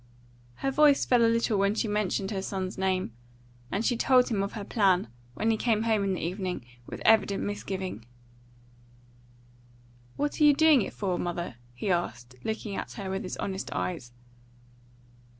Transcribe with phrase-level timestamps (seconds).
[0.55, 3.13] Her voice fell a little when she mentioned her son's name,
[3.71, 7.03] and she told him of her plan, when he came home in the evening, with
[7.05, 8.03] evident misgiving.
[10.15, 13.71] "What are you doing it for, mother?" he asked, looking at her with his honest
[13.73, 14.11] eyes.